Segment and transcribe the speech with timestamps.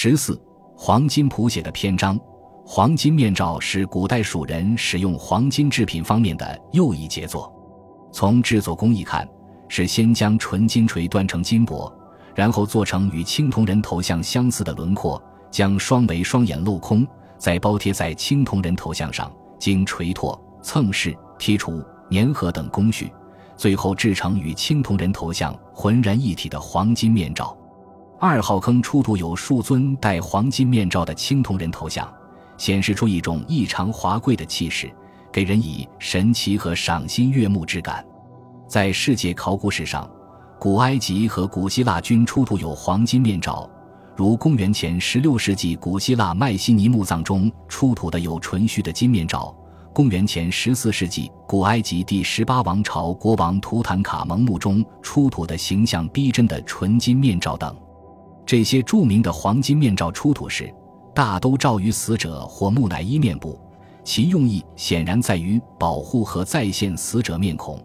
[0.00, 0.40] 十四，
[0.76, 2.16] 黄金谱写的篇章。
[2.64, 7.52] 黄金面罩是古代蜀人使用黄金制品方面的又一杰作。
[8.12, 9.28] 从制作工艺看，
[9.66, 11.92] 是先将纯金锤锻成金箔，
[12.32, 17.04] 然后做成与青铜人头像相似的轮廓，将双眉双眼镂空，
[17.36, 19.28] 再包贴在青铜人头像上，
[19.58, 23.12] 经锤拓、蹭饰、剔除、粘合等工序，
[23.56, 27.57] 最后制成与青铜人头像浑然一体的黄金面罩。
[28.20, 32.06] 二号坑出土有数尊戴黄金面罩的青铜人头像。
[32.58, 34.90] 显示出一种异常华贵的气势，
[35.30, 38.04] 给人以神奇和赏心悦目之感。
[38.66, 40.10] 在世界考古史上，
[40.58, 43.70] 古埃及和古希腊均出土有黄金面罩，
[44.16, 49.54] 如公元前十六世纪古希腊迈锡尼墓葬中出土的有纯须的金面罩；
[49.94, 57.72] 公元前十四世纪古埃及第十八王朝国王图坦卡蒙墓中出土的形象逼真的纯金面罩等。
[58.48, 60.74] 这些著名的黄金面罩出土时，
[61.14, 63.60] 大都罩于死者或木乃伊面部，
[64.02, 67.78] 其用意显然在于保护和再现死者面孔，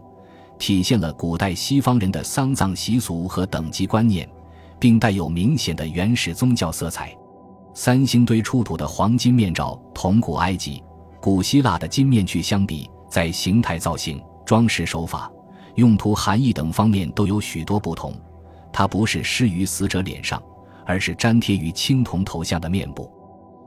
[0.58, 4.26] 体现了古代西方人的丧葬习俗和等级观念，
[4.78, 7.14] 并带有明显的原始宗教色彩。
[7.74, 10.82] 三星堆出土的黄金面罩同古埃及、
[11.20, 15.30] 古希腊的金面具相比，在形态造型、装饰手法、
[15.74, 18.14] 用途含义等方面都有许多不同。
[18.72, 20.42] 它不是施于死者脸上，
[20.86, 23.10] 而是粘贴于青铜头像的面部。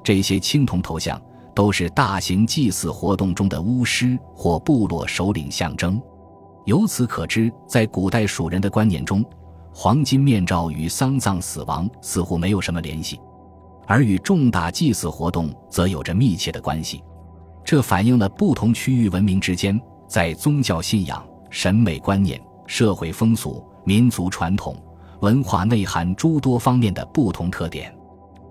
[0.04, 1.22] 这些青铜头像
[1.54, 6.02] 都是大型祭祀活动中的巫师或部落首领象征。
[6.66, 9.24] 由此可知，在古代蜀人的观念中，
[9.74, 13.20] 黄金面罩与丧葬死亡似乎没有什么联系，
[13.86, 17.04] 而与重大祭祀活动则有着密切的关系。
[17.64, 24.76] 这反映了不同区域文明之间在宗教信仰、审美观念、社会风俗、民族传统、
[25.22, 27.94] 文化内涵诸多方面的不同特点。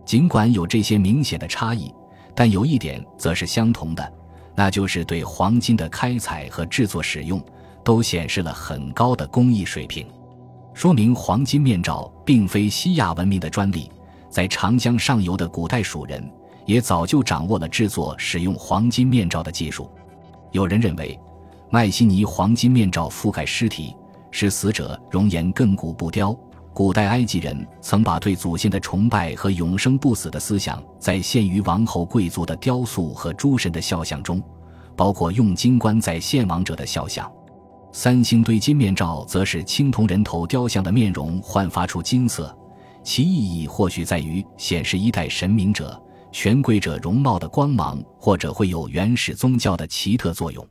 [0.04, 1.92] 尽管有这些明显的差异，
[2.34, 4.12] 但有一点则是相同的，
[4.54, 7.42] 那就是对黄金的开采和制作使用
[7.82, 10.06] 都显示了很高的工艺水平，
[10.74, 13.90] 说明黄金面罩并非西亚文明的专利。
[14.28, 16.22] 在长江上游的古代蜀人
[16.66, 19.90] 也早就掌握了制作使用黄金面罩的技术。
[20.52, 21.18] 有人认为，
[21.70, 23.96] 迈锡尼黄金面罩覆盖尸体，
[24.30, 26.36] 使死者容颜亘古不凋。
[26.76, 34.42] 古代埃及人曾把对祖先的崇拜和永生不死的思想再现于王侯贵族的雕塑和诸神的肖像中，
[34.94, 37.32] 包括用金冠在献王者的肖像。
[37.92, 42.54] 三星堆金面罩则是青铜人头雕像的面容焕发出金色，
[43.02, 45.98] 其意义或许在于显示一代神明者、
[46.30, 50.62] 权贵者容貌的光芒，或者会有原始宗教的奇特作用。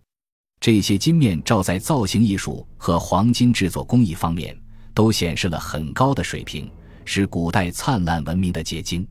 [0.60, 4.56] 这些金面罩在造型艺术和黄金制作工艺方面。
[4.96, 6.68] 都显示了很高的水平，
[7.04, 9.06] 是古代灿烂文明的结晶。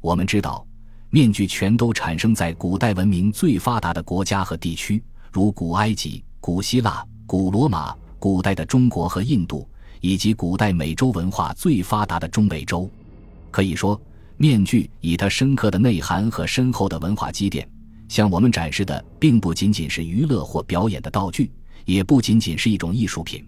[0.00, 0.66] 我们知道，
[1.10, 5.00] 面具全都产生在古代文明最发达的国家和地区，
[5.30, 9.68] 如古埃及、古希腊、古罗马、古代的中国和印度，
[10.00, 12.90] 以及古代美洲文化最发达的中美洲。
[13.50, 14.00] 可以说，
[14.38, 17.68] 面具以它深刻的内涵和深厚的文化积淀，
[18.08, 21.52] 向我们展示的并不仅仅是娱乐或表演的道具，
[21.84, 23.46] 也不仅仅是一种艺术品。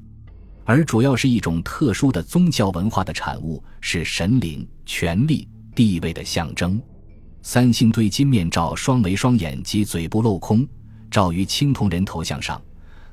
[0.64, 6.80] 而主要是一种特殊的宗教文化的产物，是神灵、权力、地位的象征。
[7.42, 10.66] 三星堆金面罩双眉双眼及嘴部镂空，
[11.10, 12.60] 罩于青铜人头像上，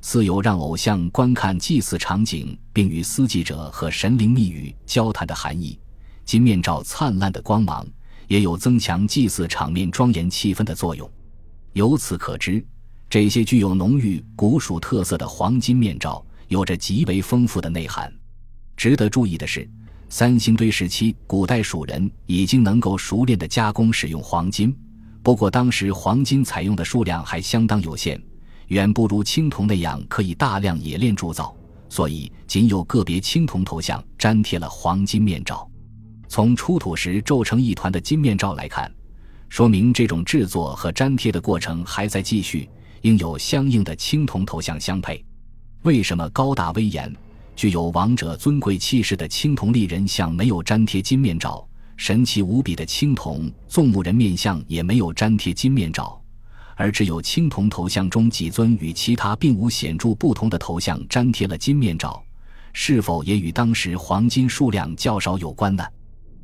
[0.02, 5.80] 似有让偶像观看祭祀场景并与司祭者和神灵密语交谈的含义。
[6.26, 7.88] 金面罩灿烂的光芒，
[8.28, 11.10] 也有增强祭祀场面庄严气氛的作用。
[11.72, 12.64] 由此可知，
[13.10, 16.24] 这些具有浓郁古蜀特色的黄金面罩。
[16.48, 18.12] 有着极为丰富的内涵。
[18.76, 19.68] 值得注意的是，
[20.10, 24.76] 三星堆时期古代蜀人已经能够熟练地加工使用黄金，
[25.24, 28.22] 不过当时黄金采用的数量还相当有限，
[28.68, 31.56] 远不如青铜那样可以大量冶炼铸造，
[31.90, 35.70] 所以仅有个别青铜头像粘贴了黄金面罩。
[36.30, 38.92] 从出土时皱成一团的金面罩来看，
[39.50, 42.70] 说明这种制作和粘贴的过程还在继续，
[43.02, 45.24] 应有相应的青铜头像相配。
[45.88, 47.16] 为什么高大威严、
[47.56, 51.66] 具有王者尊贵气势的青铜立人像没有粘贴金面罩？
[51.96, 56.22] 神奇无比的青铜纵目人面像也没有粘贴金面罩，
[56.76, 62.22] 而只有青铜头像中几尊与其他并无显著不同的头像粘贴了金面罩？
[62.74, 65.86] 是否也与当时黄金数量较少有关呢？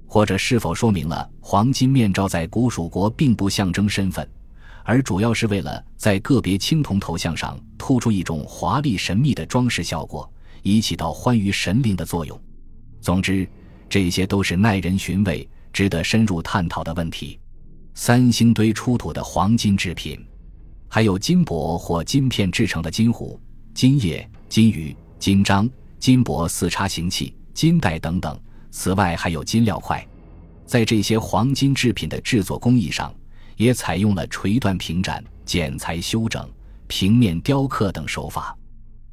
[0.08, 4.26] 或者是否说明了黄金面罩在古蜀国并不象征身份？
[4.84, 10.32] 而主要是为了在个别青铜头像上突出一种华丽神秘的装饰效果，
[10.62, 12.40] 以起到欢愉神灵的作用。
[13.02, 13.48] 总之，
[13.90, 17.40] 这些都是耐人寻味、值得深入探讨的问题。
[17.96, 20.20] 三星堆出土的黄金制品，
[20.88, 23.40] 还有金箔或金片制成的金壶、
[23.74, 25.70] 金叶、金鱼、金章、
[26.00, 28.40] 金箔四叉形器、金带等等。
[28.72, 30.06] 此外，还有金料块。
[30.66, 33.14] 在这些黄金制品的制作工艺上，
[33.58, 36.50] 也采用了锤断平展、剪裁修整、
[36.88, 38.58] 平面雕刻等手法。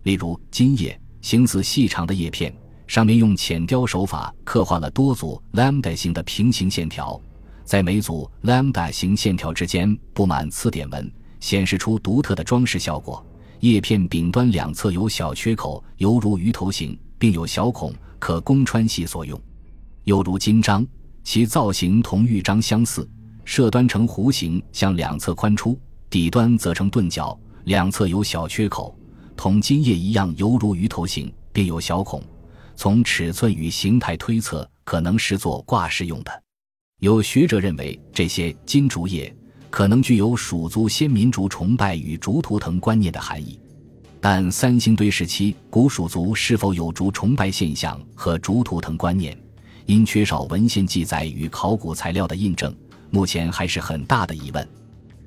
[0.04, 2.54] 例如，金叶形似细长的叶片，
[2.87, 7.20] 上面用浅雕手法刻画了多组 lambda 形的平行线条。
[7.64, 13.25] 在每组 lambda 形线条之间布满刺点纹，显示出独特的装饰效果。
[13.60, 19.38] 叶片顶端两侧有小缺口，犹如鱼头形，并有小孔，可供穿系所用。
[20.04, 20.84] 又如金章，
[21.22, 23.06] 其造型同玉章相似，
[23.50, 25.76] 射端呈弧形，向两侧宽出，
[26.08, 28.97] 底端则呈钝角，两侧有小缺口，
[29.37, 32.23] 同金叶一样，犹如鱼头形，并有小孔。
[32.76, 36.31] 从尺寸与形态推测，可能是做挂饰用的。
[37.00, 39.37] 有学者认为，这些金竹叶
[39.69, 43.58] 可能具有蜀族先民族崇拜与竹图腾观念的含义，
[44.20, 49.37] 但三星堆时期古蜀族是否有竹崇拜现象和竹图腾观念，
[49.87, 52.73] 因缺少文献记载与考古材料的印证，
[53.10, 54.66] 目前还是很大的疑问。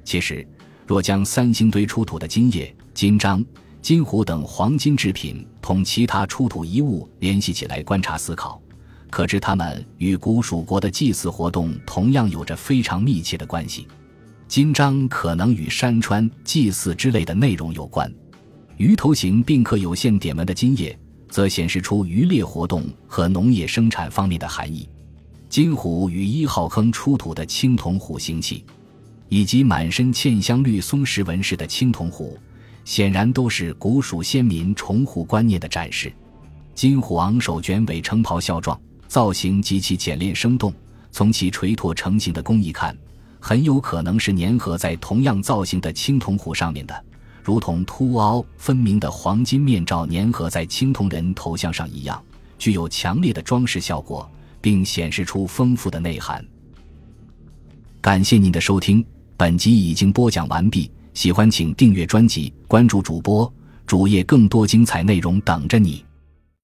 [0.04, 0.46] 其实，
[0.88, 3.44] 若将三星堆出土的金叶、金章、
[3.82, 8.62] 金壶等黄金制品同其他出土遗物联系起来观察思考。
[9.10, 13.88] 可知，它们与古蜀国的祭祀活动同样有着非常密切的关系。
[14.48, 18.12] 金章可能与山川祭祀之类的内容有关，
[18.78, 20.98] 鱼头形并刻有线点纹的金叶，
[21.30, 24.90] 则显示出渔猎活动和农业生产方面的含义。
[25.54, 28.66] 金虎与一号坑出土的青铜虎形器，
[29.30, 32.36] 以及满身嵌镶绿松石纹饰的青铜壶，
[32.86, 36.12] 显然都是古蜀先民崇虎观念的展示。
[36.74, 38.76] 金虎昂首卷尾撑袍孝状。
[39.08, 40.74] 造型极其简练生动，
[41.12, 42.98] 从其垂拓成型的工艺看，
[43.40, 47.06] 很有可能是粘合在同样造型的青铜壶上面的，
[47.44, 52.20] 如同凸凹分明的黄金面罩粘合在青铜人头像上一样，
[52.58, 54.28] 具有强烈的装饰效果，
[54.64, 56.44] 并显示出丰富的内涵。
[58.00, 59.06] 感谢您的收听，
[59.36, 60.90] 本集已经播讲完毕。
[61.14, 63.54] 喜欢请订阅专辑，关注主播
[63.86, 66.04] 主页，更多精彩内容等着你。